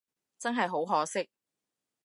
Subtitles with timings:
[0.39, 1.29] 真係好可惜